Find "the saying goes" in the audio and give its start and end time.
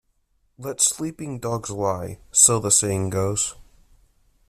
2.59-3.53